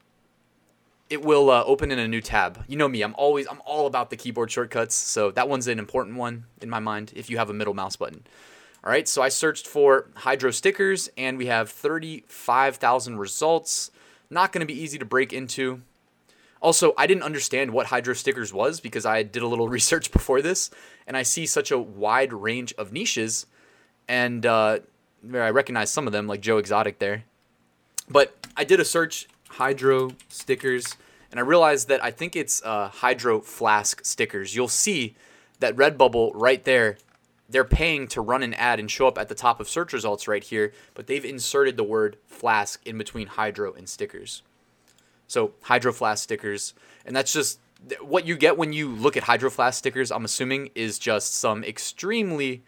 it 1.14 1.22
will 1.22 1.52
uh, 1.52 1.64
open 1.66 1.92
in 1.92 2.00
a 2.00 2.08
new 2.08 2.22
tab. 2.22 2.66
You 2.68 2.76
know 2.76 2.88
me, 2.88 3.04
I'm 3.04 3.14
always 3.16 3.48
I'm 3.48 3.62
all 3.66 3.86
about 3.86 4.10
the 4.10 4.18
keyboard 4.18 4.50
shortcuts, 4.50 4.96
so 4.96 5.30
that 5.30 5.48
one's 5.48 5.68
an 5.68 5.78
important 5.78 6.18
one 6.18 6.46
in 6.60 6.72
my 6.72 6.80
mind 6.80 7.14
if 7.16 7.30
you 7.30 7.38
have 7.38 7.52
a 7.52 7.54
middle 7.54 7.76
mouse 7.76 7.96
button. 7.96 8.24
All 8.84 8.90
right, 8.90 9.08
so 9.08 9.22
I 9.22 9.30
searched 9.30 9.68
for 9.68 10.10
hydro 10.16 10.50
stickers 10.50 11.12
and 11.16 11.38
we 11.38 11.46
have 11.46 11.70
35,000 11.70 13.18
results. 13.18 13.92
Not 14.32 14.52
going 14.52 14.62
to 14.62 14.66
be 14.66 14.78
easy 14.78 14.98
to 14.98 15.06
break 15.06 15.32
into. 15.32 15.84
Also, 16.64 16.96
I 16.98 17.06
didn't 17.06 17.24
understand 17.24 17.72
what 17.72 17.88
hydro 17.88 18.16
stickers 18.16 18.52
was 18.52 18.80
because 18.80 19.06
I 19.06 19.22
did 19.22 19.44
a 19.44 19.48
little 19.48 19.70
research 19.80 20.12
before 20.12 20.42
this, 20.42 20.72
and 21.06 21.16
I 21.16 21.22
see 21.22 21.46
such 21.46 21.70
a 21.70 21.78
wide 21.78 22.34
range 22.34 22.74
of 22.76 22.92
niches, 22.92 23.46
and 24.08 24.48
uh, 24.48 24.80
I 25.32 25.50
recognize 25.52 25.92
some 25.92 26.08
of 26.08 26.14
them, 26.14 26.26
like 26.26 26.42
Joe 26.42 26.58
Exotic 26.58 26.98
there. 26.98 27.26
But 28.10 28.36
I 28.58 28.64
did 28.64 28.80
a 28.80 28.86
search, 28.86 29.28
hydro 29.50 30.12
stickers, 30.28 30.96
and 31.34 31.40
I 31.40 31.44
realized 31.44 31.88
that 31.88 32.04
I 32.04 32.12
think 32.12 32.36
it's 32.36 32.62
uh, 32.64 32.90
hydro 32.90 33.42
flask 33.42 34.06
stickers. 34.06 34.56
You'll 34.56 34.68
see 34.68 35.16
that 35.60 35.76
Redbubble 35.76 36.32
right 36.36 36.64
there 36.64 36.98
they're 37.50 37.64
paying 37.64 38.08
to 38.08 38.22
run 38.22 38.42
an 38.44 38.54
ad 38.54 38.80
and 38.80 38.90
show 38.90 39.08
up 39.08 39.18
at 39.18 39.30
the 39.30 39.36
top 39.36 39.60
of 39.60 39.68
search 39.68 39.94
results 39.94 40.28
right 40.28 40.44
here, 40.44 40.74
but 40.94 41.08
they've 41.08 41.26
inserted 41.26 41.78
the 41.78 41.84
word 41.84 42.18
flask 42.26 42.82
in 42.86 42.98
between 42.98 43.28
hydro 43.28 43.74
and 43.74 43.88
stickers. 43.88 44.42
So 45.28 45.54
hydro 45.64 45.92
flask 45.92 46.24
stickers, 46.24 46.74
and 47.06 47.16
that's 47.16 47.34
just 47.34 47.60
what 48.02 48.26
you 48.26 48.38
get 48.38 48.58
when 48.58 48.74
you 48.74 48.90
look 48.90 49.18
at 49.18 49.24
hydro 49.24 49.50
flask 49.50 49.78
stickers. 49.78 50.12
I'm 50.12 50.26
assuming 50.26 50.72
is 50.74 50.98
just 50.98 51.36
some 51.36 51.64
extremely 51.64 52.64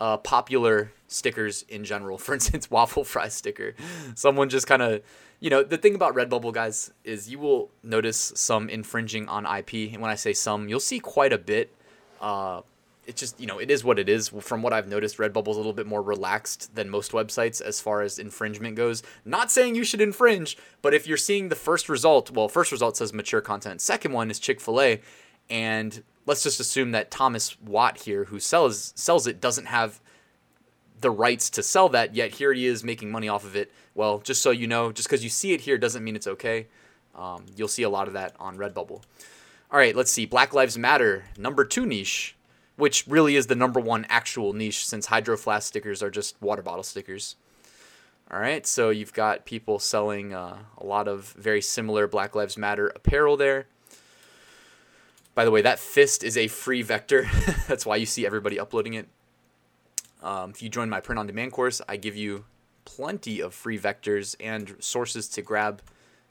uh, 0.00 0.16
popular 0.16 0.92
stickers 1.12 1.64
in 1.68 1.84
general. 1.84 2.18
For 2.26 2.34
instance, 2.34 2.70
waffle 2.70 3.04
fry 3.04 3.28
sticker. 3.28 3.74
Someone 4.14 4.48
just 4.48 4.66
kind 4.66 4.82
of, 4.82 5.02
you 5.40 5.50
know, 5.50 5.62
the 5.62 5.78
thing 5.78 5.94
about 5.94 6.14
Redbubble 6.14 6.52
guys 6.52 6.92
is 7.04 7.30
you 7.30 7.38
will 7.38 7.70
notice 7.82 8.32
some 8.34 8.68
infringing 8.68 9.28
on 9.28 9.44
IP, 9.44 9.92
and 9.92 10.00
when 10.00 10.10
I 10.10 10.16
say 10.16 10.32
some, 10.32 10.68
you'll 10.68 10.80
see 10.80 11.00
quite 11.00 11.32
a 11.32 11.38
bit. 11.38 11.74
Uh, 12.20 12.62
it's 13.06 13.20
just 13.20 13.40
you 13.40 13.46
know 13.46 13.58
it 13.58 13.70
is 13.70 13.82
what 13.82 13.98
it 13.98 14.08
is 14.08 14.28
from 14.40 14.62
what 14.62 14.72
i've 14.72 14.88
noticed 14.88 15.18
redbubble's 15.18 15.56
a 15.56 15.58
little 15.58 15.72
bit 15.72 15.86
more 15.86 16.02
relaxed 16.02 16.74
than 16.74 16.88
most 16.88 17.12
websites 17.12 17.60
as 17.60 17.80
far 17.80 18.02
as 18.02 18.18
infringement 18.18 18.76
goes 18.76 19.02
not 19.24 19.50
saying 19.50 19.74
you 19.74 19.84
should 19.84 20.00
infringe 20.00 20.56
but 20.82 20.94
if 20.94 21.06
you're 21.06 21.16
seeing 21.16 21.48
the 21.48 21.56
first 21.56 21.88
result 21.88 22.30
well 22.30 22.48
first 22.48 22.70
result 22.70 22.96
says 22.96 23.12
mature 23.12 23.40
content 23.40 23.80
second 23.80 24.12
one 24.12 24.30
is 24.30 24.38
chick-fil-a 24.38 25.00
and 25.50 26.02
let's 26.26 26.42
just 26.42 26.60
assume 26.60 26.92
that 26.92 27.10
thomas 27.10 27.60
watt 27.60 28.02
here 28.02 28.24
who 28.26 28.38
sells 28.38 28.92
sells 28.94 29.26
it 29.26 29.40
doesn't 29.40 29.66
have 29.66 30.00
the 31.02 31.10
rights 31.10 31.50
to 31.50 31.62
sell 31.62 31.88
that 31.90 32.14
yet 32.14 32.32
here 32.32 32.52
he 32.52 32.66
is 32.66 32.82
making 32.82 33.10
money 33.10 33.28
off 33.28 33.44
of 33.44 33.54
it 33.54 33.70
well 33.94 34.18
just 34.18 34.42
so 34.42 34.50
you 34.50 34.66
know 34.66 34.92
just 34.92 35.08
because 35.08 35.22
you 35.22 35.30
see 35.30 35.52
it 35.52 35.60
here 35.60 35.76
doesn't 35.76 36.02
mean 36.02 36.16
it's 36.16 36.26
okay 36.26 36.66
um, 37.14 37.44
you'll 37.56 37.68
see 37.68 37.82
a 37.82 37.90
lot 37.90 38.08
of 38.08 38.14
that 38.14 38.34
on 38.40 38.56
redbubble 38.56 39.02
all 39.70 39.78
right 39.78 39.94
let's 39.94 40.10
see 40.10 40.24
black 40.24 40.54
lives 40.54 40.78
matter 40.78 41.24
number 41.36 41.64
two 41.64 41.84
niche 41.84 42.34
which 42.76 43.06
really 43.06 43.36
is 43.36 43.46
the 43.46 43.54
number 43.54 43.80
one 43.80 44.06
actual 44.08 44.52
niche 44.52 44.86
since 44.86 45.06
hydro 45.06 45.36
flask 45.36 45.68
stickers 45.68 46.02
are 46.02 46.10
just 46.10 46.40
water 46.40 46.62
bottle 46.62 46.82
stickers. 46.82 47.36
All 48.30 48.40
right, 48.40 48.66
so 48.66 48.90
you've 48.90 49.12
got 49.12 49.44
people 49.44 49.78
selling 49.78 50.32
uh, 50.32 50.56
a 50.78 50.86
lot 50.86 51.06
of 51.06 51.32
very 51.34 51.60
similar 51.60 52.06
Black 52.06 52.34
Lives 52.34 52.56
Matter 52.56 52.88
apparel 52.88 53.36
there. 53.36 53.66
By 55.34 55.44
the 55.44 55.50
way, 55.50 55.60
that 55.62 55.78
fist 55.78 56.24
is 56.24 56.36
a 56.36 56.48
free 56.48 56.82
vector. 56.82 57.28
That's 57.68 57.84
why 57.84 57.96
you 57.96 58.06
see 58.06 58.24
everybody 58.24 58.58
uploading 58.58 58.94
it. 58.94 59.08
Um, 60.22 60.50
if 60.50 60.62
you 60.62 60.68
join 60.68 60.88
my 60.88 61.00
print 61.00 61.18
on 61.18 61.26
demand 61.26 61.52
course, 61.52 61.80
I 61.88 61.96
give 61.96 62.16
you 62.16 62.44
plenty 62.84 63.40
of 63.40 63.54
free 63.54 63.78
vectors 63.78 64.34
and 64.40 64.76
sources 64.80 65.28
to 65.28 65.42
grab 65.42 65.82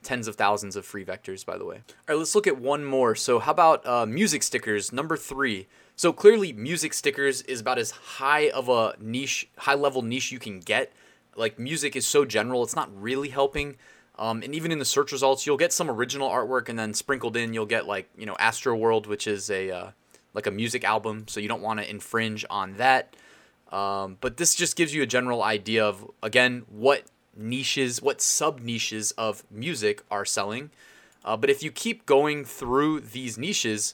tens 0.03 0.27
of 0.27 0.35
thousands 0.35 0.75
of 0.75 0.85
free 0.85 1.05
vectors, 1.05 1.45
by 1.45 1.57
the 1.57 1.65
way. 1.65 1.77
All 1.77 1.95
right, 2.09 2.17
let's 2.17 2.35
look 2.35 2.47
at 2.47 2.59
one 2.59 2.83
more. 2.83 3.15
So, 3.15 3.39
how 3.39 3.51
about 3.51 3.85
uh, 3.85 4.05
music 4.05 4.43
stickers, 4.43 4.91
number 4.91 5.17
three? 5.17 5.67
So, 5.95 6.11
clearly, 6.11 6.53
music 6.53 6.93
stickers 6.93 7.41
is 7.43 7.61
about 7.61 7.77
as 7.77 7.91
high 7.91 8.49
of 8.49 8.69
a 8.69 8.95
niche, 8.99 9.49
high 9.57 9.75
level 9.75 10.01
niche 10.01 10.31
you 10.31 10.39
can 10.39 10.59
get. 10.59 10.91
Like, 11.35 11.59
music 11.59 11.95
is 11.95 12.05
so 12.05 12.25
general, 12.25 12.63
it's 12.63 12.75
not 12.75 12.89
really 12.99 13.29
helping. 13.29 13.77
Um, 14.17 14.43
and 14.43 14.53
even 14.53 14.71
in 14.71 14.79
the 14.79 14.85
search 14.85 15.11
results, 15.11 15.45
you'll 15.45 15.57
get 15.57 15.73
some 15.73 15.89
original 15.89 16.29
artwork, 16.29 16.69
and 16.69 16.77
then 16.77 16.93
sprinkled 16.93 17.37
in, 17.37 17.53
you'll 17.53 17.65
get 17.65 17.87
like 17.87 18.09
you 18.17 18.25
know 18.25 18.35
Astro 18.39 18.75
World, 18.75 19.07
which 19.07 19.27
is 19.27 19.49
a 19.49 19.71
uh, 19.71 19.91
like 20.33 20.47
a 20.47 20.51
music 20.51 20.83
album. 20.83 21.25
So 21.27 21.39
you 21.39 21.47
don't 21.47 21.61
want 21.61 21.79
to 21.79 21.89
infringe 21.89 22.45
on 22.49 22.75
that. 22.77 23.15
Um, 23.71 24.17
but 24.19 24.37
this 24.37 24.53
just 24.53 24.75
gives 24.75 24.93
you 24.93 25.01
a 25.01 25.05
general 25.05 25.43
idea 25.43 25.85
of 25.85 26.09
again 26.21 26.65
what 26.67 27.03
niches, 27.35 28.01
what 28.01 28.21
sub 28.21 28.59
niches 28.59 29.11
of 29.11 29.43
music 29.49 30.03
are 30.11 30.25
selling. 30.25 30.71
Uh, 31.23 31.37
but 31.37 31.49
if 31.49 31.63
you 31.63 31.71
keep 31.71 32.05
going 32.05 32.43
through 32.43 32.99
these 32.99 33.37
niches, 33.37 33.93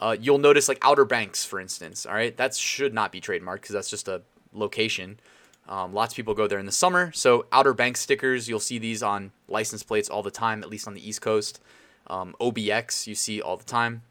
uh, 0.00 0.16
you'll 0.18 0.38
notice 0.38 0.68
like 0.68 0.78
Outer 0.82 1.04
Banks, 1.04 1.44
for 1.44 1.60
instance. 1.60 2.06
All 2.06 2.14
right, 2.14 2.36
that 2.36 2.54
should 2.54 2.94
not 2.94 3.12
be 3.12 3.20
trademarked 3.20 3.62
because 3.62 3.74
that's 3.74 3.90
just 3.90 4.08
a 4.08 4.22
location. 4.52 5.18
Um, 5.68 5.92
lots 5.92 6.12
of 6.12 6.16
people 6.16 6.34
go 6.34 6.46
there 6.46 6.58
in 6.58 6.66
the 6.66 6.72
summer. 6.72 7.12
So 7.12 7.46
Outer 7.52 7.74
Banks 7.74 8.00
stickers, 8.00 8.48
you'll 8.48 8.60
see 8.60 8.78
these 8.78 9.02
on 9.02 9.32
license 9.48 9.82
plates 9.82 10.08
all 10.08 10.22
the 10.22 10.30
time, 10.30 10.62
at 10.62 10.70
least 10.70 10.88
on 10.88 10.94
the 10.94 11.06
East 11.06 11.20
Coast. 11.20 11.60
Um, 12.06 12.34
OBX, 12.40 13.06
you 13.06 13.14
see 13.14 13.40
all 13.40 13.56
the 13.56 13.64
time. 13.64 14.02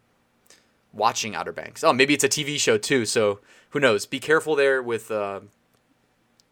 Watching 0.93 1.35
Outer 1.35 1.51
Banks. 1.51 1.83
Oh, 1.83 1.93
maybe 1.93 2.13
it's 2.13 2.23
a 2.23 2.29
TV 2.29 2.59
show 2.59 2.77
too. 2.77 3.05
So 3.05 3.39
who 3.69 3.79
knows? 3.79 4.05
Be 4.05 4.19
careful 4.19 4.55
there 4.55 4.81
with 4.81 5.11
uh, 5.11 5.41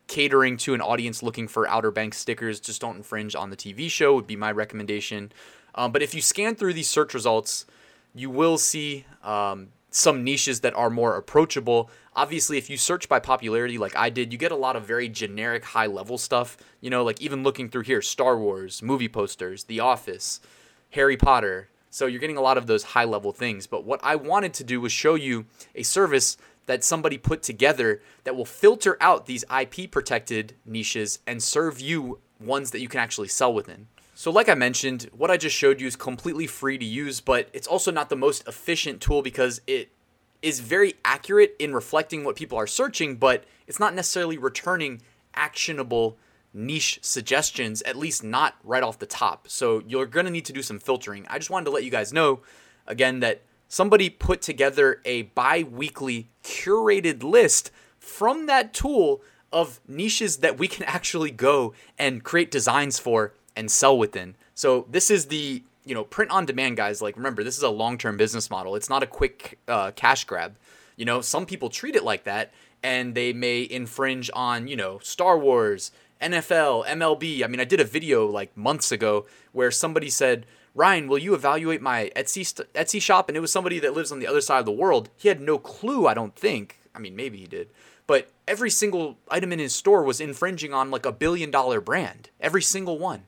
catering 0.08 0.58
to 0.58 0.74
an 0.74 0.82
audience 0.82 1.22
looking 1.22 1.48
for 1.48 1.68
Outer 1.68 1.92
Banks 1.92 2.18
stickers. 2.18 2.60
Just 2.60 2.82
don't 2.82 2.98
infringe 2.98 3.36
on 3.36 3.50
the 3.50 3.58
TV 3.58 3.90
show, 3.90 4.16
would 4.16 4.28
be 4.28 4.36
my 4.36 4.52
recommendation. 4.52 5.32
Um, 5.76 5.92
but 5.92 6.02
if 6.02 6.14
you 6.16 6.22
scan 6.22 6.56
through 6.56 6.74
these 6.74 6.90
search 6.90 7.14
results, 7.14 7.66
you 8.14 8.30
will 8.30 8.58
see 8.58 9.06
um, 9.24 9.70
some 9.92 10.24
niches 10.24 10.62
that 10.62 10.76
are 10.76 10.90
more 10.90 11.16
approachable. 11.16 11.90
Obviously, 12.16 12.58
if 12.58 12.70
you 12.70 12.78
search 12.78 13.08
by 13.08 13.20
popularity 13.20 13.78
like 13.78 13.96
I 13.96 14.10
did, 14.10 14.32
you 14.32 14.40
get 14.40 14.52
a 14.52 14.56
lot 14.56 14.76
of 14.76 14.86
very 14.86 15.10
generic 15.10 15.64
high 15.64 15.86
level 15.86 16.18
stuff. 16.18 16.58
You 16.82 16.90
know, 16.90 17.04
like 17.04 17.22
even 17.22 17.44
looking 17.44 17.70
through 17.70 17.84
here 17.84 18.02
Star 18.02 18.38
Wars, 18.38 18.82
movie 18.82 19.08
posters, 19.08 19.66
The 19.66 19.80
Office, 19.80 20.40
Harry 20.92 21.18
Potter. 21.18 21.70
So 21.90 22.06
you're 22.06 22.20
getting 22.20 22.38
a 22.38 22.42
lot 22.42 22.58
of 22.58 22.68
those 22.68 22.84
high 22.84 23.06
level 23.06 23.32
things. 23.32 23.68
But 23.68 23.86
what 23.86 24.00
I 24.04 24.16
wanted 24.16 24.54
to 24.56 24.64
do 24.64 24.82
was 24.82 24.92
show 24.92 25.16
you 25.16 25.46
a 25.76 25.84
service 25.84 26.38
that 26.66 26.84
somebody 26.84 27.18
put 27.18 27.42
together 27.42 28.02
that 28.24 28.36
will 28.36 28.46
filter 28.46 28.98
out 29.00 29.26
these 29.26 29.44
IP 29.56 29.90
protected 29.90 30.54
niches 30.66 31.20
and 31.26 31.42
serve 31.42 31.80
you 31.80 32.20
ones 32.40 32.72
that 32.72 32.82
you 32.82 32.88
can 32.88 33.00
actually 33.00 33.30
sell 33.30 33.54
within. 33.54 33.88
So, 34.14 34.32
like 34.32 34.50
I 34.50 34.56
mentioned, 34.56 35.10
what 35.16 35.32
I 35.32 35.38
just 35.38 35.56
showed 35.56 35.80
you 35.80 35.88
is 35.88 35.96
completely 35.96 36.48
free 36.48 36.78
to 36.78 36.86
use, 36.86 37.22
but 37.22 37.50
it's 37.54 37.68
also 37.68 37.92
not 37.92 38.10
the 38.10 38.16
most 38.16 38.48
efficient 38.48 39.00
tool 39.00 39.22
because 39.22 39.62
it 39.68 39.92
is 40.42 40.60
very 40.60 40.96
accurate 41.06 41.56
in 41.60 41.74
reflecting 41.74 42.24
what 42.24 42.36
people 42.36 42.58
are 42.58 42.68
searching, 42.68 43.16
but 43.16 43.44
it's 43.68 43.80
not 43.80 43.94
necessarily 43.94 44.38
returning 44.38 45.02
actionable 45.36 46.18
niche 46.58 47.00
suggestions, 47.02 47.82
at 47.84 47.96
least 47.96 48.24
not 48.24 48.56
right 48.64 48.84
off 48.84 49.00
the 49.00 49.06
top. 49.06 49.48
So, 49.48 49.82
you're 49.88 50.06
going 50.06 50.26
to 50.26 50.32
need 50.32 50.46
to 50.46 50.54
do 50.54 50.62
some 50.62 50.80
filtering. 50.80 51.26
I 51.30 51.38
just 51.38 51.50
wanted 51.50 51.66
to 51.66 51.72
let 51.72 51.84
you 51.84 51.92
guys 51.92 52.12
know, 52.12 52.42
again, 52.88 53.20
that 53.22 53.44
somebody 53.68 54.10
put 54.10 54.42
together 54.42 55.02
a 55.06 55.24
bi 55.24 55.64
weekly 55.64 56.30
curated 56.44 57.24
list 57.24 57.72
from 58.00 58.46
that 58.48 58.74
tool 58.74 59.22
of 59.52 59.80
niches 59.88 60.38
that 60.38 60.58
we 60.58 60.68
can 60.68 60.84
actually 60.88 61.32
go 61.32 61.74
and 61.98 62.24
create 62.24 62.52
designs 62.52 63.00
for 63.00 63.34
and 63.56 63.72
sell 63.72 63.98
within. 63.98 64.36
So 64.54 64.86
this 64.90 65.12
is 65.12 65.28
the 65.28 65.64
you 65.86 65.96
know 65.96 66.04
print 66.04 66.32
on 66.32 66.46
demand 66.46 66.78
guys. 66.78 67.02
Like 67.02 67.16
remember, 67.16 67.44
this 67.44 67.58
is 67.58 67.64
a 67.64 67.70
long 67.70 67.98
term 67.98 68.18
business 68.18 68.50
model. 68.50 68.76
It's 68.76 68.90
not 68.90 69.04
a 69.04 69.08
quick 69.08 69.60
uh, 69.68 69.92
cash 69.92 70.26
grab. 70.26 70.56
You 70.96 71.06
know, 71.06 71.22
some 71.22 71.46
people 71.46 71.70
treat 71.70 71.96
it 71.96 72.04
like 72.04 72.24
that, 72.24 72.54
and 72.84 73.16
they 73.16 73.34
may 73.34 73.68
infringe 73.70 74.30
on 74.34 74.68
you 74.68 74.76
know 74.76 75.00
Star 75.00 75.38
Wars, 75.38 75.92
NFL, 76.22 76.86
MLB. 76.86 77.44
I 77.44 77.48
mean, 77.48 77.60
I 77.60 77.66
did 77.66 77.80
a 77.80 77.86
video 77.86 78.26
like 78.26 78.56
months 78.56 78.92
ago 78.92 79.26
where 79.52 79.72
somebody 79.72 80.10
said 80.10 80.46
Ryan, 80.78 81.08
will 81.08 81.18
you 81.18 81.34
evaluate 81.34 81.82
my 81.82 82.12
Etsy 82.16 82.46
st- 82.46 82.72
Etsy 82.74 83.02
shop? 83.02 83.30
And 83.30 83.36
it 83.36 83.42
was 83.42 83.52
somebody 83.52 83.80
that 83.80 83.96
lives 83.96 84.12
on 84.12 84.20
the 84.20 84.28
other 84.28 84.42
side 84.42 84.60
of 84.60 84.66
the 84.66 84.72
world. 84.72 85.10
He 85.18 85.28
had 85.28 85.42
no 85.42 85.58
clue, 85.58 86.06
I 86.06 86.14
don't 86.14 86.36
think. 86.36 86.78
I 86.94 87.00
mean, 87.00 87.16
maybe 87.16 87.40
he 87.40 87.48
did. 87.48 87.70
But 88.06 88.30
every 88.48 88.70
single 88.70 89.18
item 89.30 89.52
in 89.52 89.58
his 89.58 89.74
store 89.74 90.04
was 90.04 90.22
infringing 90.22 90.76
on 90.76 90.92
like 90.92 91.06
a 91.06 91.12
billion 91.12 91.50
dollar 91.50 91.82
brand. 91.82 92.30
Every 92.40 92.62
single 92.62 93.00
one. 93.00 93.24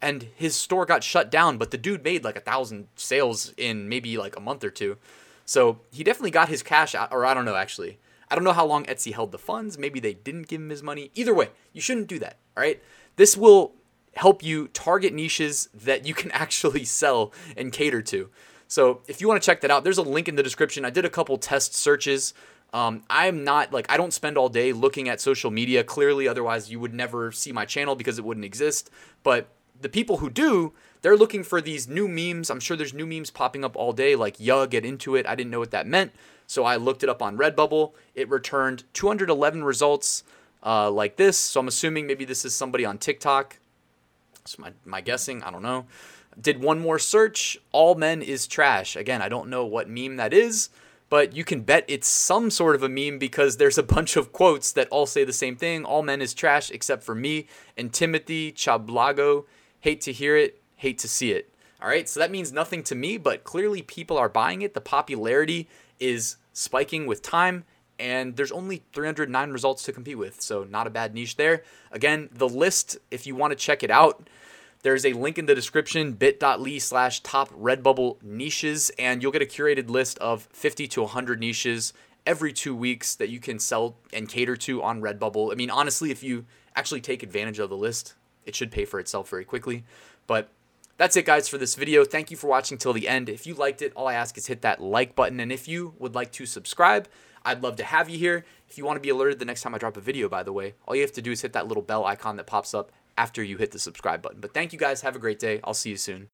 And 0.00 0.28
his 0.34 0.56
store 0.56 0.86
got 0.86 1.04
shut 1.04 1.30
down, 1.30 1.58
but 1.58 1.72
the 1.72 1.76
dude 1.76 2.04
made 2.04 2.24
like 2.24 2.36
a 2.36 2.40
thousand 2.40 2.88
sales 2.96 3.52
in 3.58 3.88
maybe 3.88 4.16
like 4.16 4.36
a 4.36 4.40
month 4.40 4.64
or 4.64 4.70
two. 4.70 4.96
So 5.44 5.80
he 5.92 6.02
definitely 6.02 6.30
got 6.30 6.48
his 6.48 6.62
cash 6.62 6.94
out, 6.94 7.12
or 7.12 7.26
I 7.26 7.34
don't 7.34 7.44
know 7.44 7.56
actually. 7.56 7.98
I 8.30 8.34
don't 8.34 8.44
know 8.44 8.52
how 8.52 8.66
long 8.66 8.84
Etsy 8.84 9.12
held 9.12 9.32
the 9.32 9.38
funds. 9.38 9.78
Maybe 9.78 10.00
they 10.00 10.14
didn't 10.14 10.48
give 10.48 10.60
him 10.60 10.70
his 10.70 10.82
money. 10.82 11.10
Either 11.14 11.34
way, 11.34 11.50
you 11.72 11.80
shouldn't 11.80 12.08
do 12.08 12.18
that. 12.18 12.38
All 12.56 12.62
right. 12.62 12.82
This 13.16 13.36
will 13.36 13.74
help 14.14 14.42
you 14.42 14.68
target 14.68 15.12
niches 15.12 15.68
that 15.72 16.06
you 16.06 16.14
can 16.14 16.30
actually 16.32 16.84
sell 16.84 17.32
and 17.56 17.72
cater 17.72 18.02
to. 18.02 18.30
So 18.66 19.00
if 19.08 19.20
you 19.20 19.28
want 19.28 19.42
to 19.42 19.46
check 19.46 19.62
that 19.62 19.70
out, 19.70 19.82
there's 19.82 19.98
a 19.98 20.02
link 20.02 20.28
in 20.28 20.36
the 20.36 20.42
description. 20.42 20.84
I 20.84 20.90
did 20.90 21.04
a 21.04 21.10
couple 21.10 21.38
test 21.38 21.74
searches. 21.74 22.34
Um, 22.74 23.02
I'm 23.08 23.44
not 23.44 23.72
like 23.72 23.90
I 23.90 23.96
don't 23.96 24.12
spend 24.12 24.36
all 24.36 24.50
day 24.50 24.72
looking 24.72 25.08
at 25.08 25.22
social 25.22 25.50
media. 25.50 25.82
Clearly, 25.82 26.28
otherwise 26.28 26.70
you 26.70 26.78
would 26.80 26.92
never 26.92 27.32
see 27.32 27.50
my 27.50 27.64
channel 27.64 27.96
because 27.96 28.18
it 28.18 28.24
wouldn't 28.24 28.44
exist. 28.44 28.90
But 29.22 29.48
the 29.80 29.88
people 29.88 30.18
who 30.18 30.28
do, 30.28 30.74
they're 31.00 31.16
looking 31.16 31.44
for 31.44 31.62
these 31.62 31.88
new 31.88 32.08
memes. 32.08 32.50
I'm 32.50 32.60
sure 32.60 32.76
there's 32.76 32.92
new 32.92 33.06
memes 33.06 33.30
popping 33.30 33.64
up 33.64 33.74
all 33.74 33.92
day, 33.92 34.16
like 34.16 34.38
"Yuh, 34.38 34.66
get 34.66 34.84
into 34.84 35.16
it." 35.16 35.26
I 35.26 35.34
didn't 35.34 35.50
know 35.50 35.60
what 35.60 35.70
that 35.70 35.86
meant, 35.86 36.12
so 36.48 36.64
I 36.64 36.74
looked 36.74 37.04
it 37.04 37.08
up 37.08 37.22
on 37.22 37.38
Redbubble. 37.38 37.92
It 38.16 38.28
returned 38.28 38.82
211 38.94 39.62
results 39.62 40.24
uh, 40.66 40.90
like 40.90 41.14
this. 41.14 41.38
So 41.38 41.60
I'm 41.60 41.68
assuming 41.68 42.08
maybe 42.08 42.24
this 42.24 42.44
is 42.44 42.52
somebody 42.52 42.84
on 42.84 42.98
TikTok 42.98 43.58
that's 44.48 44.58
my, 44.58 44.72
my 44.86 45.02
guessing. 45.02 45.42
I 45.42 45.50
don't 45.50 45.62
know. 45.62 45.84
Did 46.40 46.62
one 46.62 46.78
more 46.78 46.98
search. 46.98 47.58
All 47.70 47.94
men 47.94 48.22
is 48.22 48.46
trash. 48.46 48.96
Again, 48.96 49.20
I 49.20 49.28
don't 49.28 49.50
know 49.50 49.66
what 49.66 49.90
meme 49.90 50.16
that 50.16 50.32
is, 50.32 50.70
but 51.10 51.34
you 51.36 51.44
can 51.44 51.60
bet 51.60 51.84
it's 51.86 52.08
some 52.08 52.50
sort 52.50 52.74
of 52.74 52.82
a 52.82 52.88
meme 52.88 53.18
because 53.18 53.58
there's 53.58 53.76
a 53.76 53.82
bunch 53.82 54.16
of 54.16 54.32
quotes 54.32 54.72
that 54.72 54.88
all 54.88 55.04
say 55.04 55.24
the 55.24 55.32
same 55.34 55.56
thing. 55.56 55.84
All 55.84 56.02
men 56.02 56.22
is 56.22 56.32
trash 56.32 56.70
except 56.70 57.02
for 57.02 57.14
me 57.14 57.46
and 57.76 57.92
Timothy 57.92 58.52
Chablago. 58.52 59.44
Hate 59.80 60.00
to 60.02 60.12
hear 60.12 60.36
it, 60.36 60.62
hate 60.76 60.98
to 60.98 61.08
see 61.08 61.32
it. 61.32 61.52
All 61.80 61.88
right, 61.88 62.08
so 62.08 62.18
that 62.18 62.32
means 62.32 62.52
nothing 62.52 62.82
to 62.84 62.94
me, 62.96 63.18
but 63.18 63.44
clearly 63.44 63.82
people 63.82 64.18
are 64.18 64.28
buying 64.28 64.62
it. 64.62 64.74
The 64.74 64.80
popularity 64.80 65.68
is 66.00 66.36
spiking 66.52 67.06
with 67.06 67.22
time, 67.22 67.64
and 68.00 68.36
there's 68.36 68.50
only 68.50 68.82
309 68.92 69.50
results 69.50 69.84
to 69.84 69.92
compete 69.92 70.18
with, 70.18 70.40
so 70.40 70.64
not 70.64 70.88
a 70.88 70.90
bad 70.90 71.14
niche 71.14 71.36
there. 71.36 71.62
Again, 71.92 72.30
the 72.32 72.48
list, 72.48 72.98
if 73.12 73.28
you 73.28 73.36
want 73.36 73.52
to 73.52 73.56
check 73.56 73.84
it 73.84 73.92
out, 73.92 74.28
there's 74.82 75.06
a 75.06 75.12
link 75.12 75.38
in 75.38 75.46
the 75.46 75.54
description, 75.54 76.12
bit.ly 76.12 76.78
slash 76.78 77.20
top 77.20 77.50
Redbubble 77.50 78.22
niches, 78.22 78.90
and 78.98 79.22
you'll 79.22 79.32
get 79.32 79.42
a 79.42 79.46
curated 79.46 79.88
list 79.88 80.18
of 80.18 80.48
50 80.52 80.88
to 80.88 81.02
100 81.02 81.38
niches 81.38 81.92
every 82.26 82.52
two 82.52 82.74
weeks 82.74 83.14
that 83.14 83.28
you 83.28 83.38
can 83.38 83.58
sell 83.58 83.96
and 84.12 84.28
cater 84.28 84.56
to 84.56 84.82
on 84.82 85.00
Redbubble. 85.00 85.52
I 85.52 85.54
mean, 85.54 85.70
honestly, 85.70 86.10
if 86.10 86.22
you 86.24 86.44
actually 86.74 87.00
take 87.00 87.22
advantage 87.22 87.58
of 87.58 87.70
the 87.70 87.76
list, 87.76 88.14
it 88.46 88.54
should 88.54 88.70
pay 88.70 88.84
for 88.84 89.00
itself 89.00 89.28
very 89.28 89.44
quickly. 89.44 89.84
But 90.26 90.50
that's 90.98 91.16
it, 91.16 91.24
guys, 91.24 91.48
for 91.48 91.56
this 91.56 91.76
video. 91.76 92.04
Thank 92.04 92.30
you 92.30 92.36
for 92.36 92.48
watching 92.48 92.76
till 92.76 92.92
the 92.92 93.08
end. 93.08 93.28
If 93.28 93.46
you 93.46 93.54
liked 93.54 93.80
it, 93.80 93.92
all 93.94 94.08
I 94.08 94.14
ask 94.14 94.36
is 94.36 94.48
hit 94.48 94.62
that 94.62 94.82
like 94.82 95.14
button. 95.14 95.40
And 95.40 95.50
if 95.50 95.66
you 95.66 95.94
would 95.98 96.14
like 96.14 96.32
to 96.32 96.44
subscribe, 96.44 97.08
I'd 97.44 97.62
love 97.62 97.76
to 97.76 97.84
have 97.84 98.10
you 98.10 98.18
here. 98.18 98.44
If 98.68 98.76
you 98.76 98.84
want 98.84 98.96
to 98.96 99.00
be 99.00 99.08
alerted 99.08 99.38
the 99.38 99.44
next 99.44 99.62
time 99.62 99.74
I 99.74 99.78
drop 99.78 99.96
a 99.96 100.00
video, 100.00 100.28
by 100.28 100.42
the 100.42 100.52
way, 100.52 100.74
all 100.86 100.94
you 100.94 101.02
have 101.02 101.12
to 101.12 101.22
do 101.22 101.30
is 101.30 101.40
hit 101.40 101.54
that 101.54 101.68
little 101.68 101.84
bell 101.84 102.04
icon 102.04 102.36
that 102.36 102.46
pops 102.46 102.74
up 102.74 102.92
after 103.16 103.42
you 103.42 103.56
hit 103.56 103.70
the 103.70 103.78
subscribe 103.78 104.20
button. 104.20 104.40
But 104.40 104.52
thank 104.52 104.72
you 104.72 104.78
guys. 104.78 105.00
Have 105.02 105.16
a 105.16 105.20
great 105.20 105.38
day. 105.38 105.60
I'll 105.64 105.72
see 105.72 105.90
you 105.90 105.96
soon. 105.96 106.28